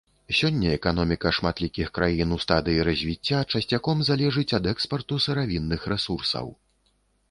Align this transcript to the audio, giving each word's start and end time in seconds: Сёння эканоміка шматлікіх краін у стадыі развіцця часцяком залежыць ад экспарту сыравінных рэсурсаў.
Сёння 0.37 0.69
эканоміка 0.77 1.31
шматлікіх 1.39 1.91
краін 1.99 2.33
у 2.39 2.41
стадыі 2.45 2.81
развіцця 2.89 3.45
часцяком 3.51 3.97
залежыць 4.11 4.49
ад 4.63 4.75
экспарту 4.77 5.25
сыравінных 5.31 5.81
рэсурсаў. 5.97 6.45